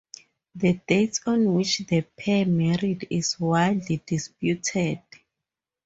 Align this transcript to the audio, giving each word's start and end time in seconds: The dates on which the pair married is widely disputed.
The 0.55 0.79
dates 0.87 1.21
on 1.27 1.53
which 1.53 1.77
the 1.85 2.01
pair 2.01 2.43
married 2.47 3.05
is 3.11 3.39
widely 3.39 4.01
disputed. 4.03 5.03